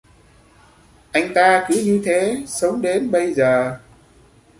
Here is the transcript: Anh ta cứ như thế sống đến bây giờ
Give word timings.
Anh 1.13 1.29
ta 1.33 1.65
cứ 1.67 1.81
như 1.85 2.01
thế 2.05 2.43
sống 2.47 2.81
đến 2.81 3.11
bây 3.11 3.33
giờ 3.33 3.77